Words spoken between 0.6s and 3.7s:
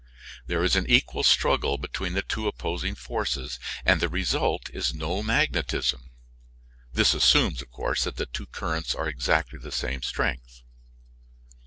is an equal struggle between the two opposing forces,